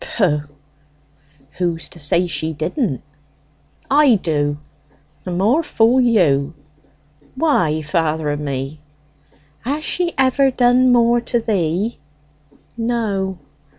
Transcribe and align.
Pooh!" 0.03 0.41
"Who's 1.59 1.87
to 1.89 1.99
say 1.99 2.25
she 2.25 2.53
didn't?" 2.53 3.03
"I 3.87 4.15
do." 4.15 4.57
"The 5.25 5.29
more 5.31 5.61
fool 5.61 6.01
you." 6.01 6.55
"Why, 7.35 7.83
father 7.83 8.31
of 8.31 8.39
me?" 8.39 8.79
"Has 9.59 9.83
she 9.85 10.13
ever 10.17 10.49
done 10.49 10.91
more 10.91 11.21
to 11.21 11.39
thee?" 11.39 11.99
"No." 12.75 13.37